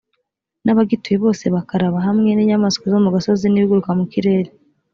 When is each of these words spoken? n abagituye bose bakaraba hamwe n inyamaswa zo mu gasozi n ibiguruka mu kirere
n 0.63 0.67
abagituye 0.73 1.17
bose 1.25 1.45
bakaraba 1.55 1.97
hamwe 2.07 2.29
n 2.33 2.39
inyamaswa 2.43 2.85
zo 2.91 2.99
mu 3.03 3.09
gasozi 3.15 3.45
n 3.47 3.55
ibiguruka 3.57 3.91
mu 3.99 4.05
kirere 4.11 4.49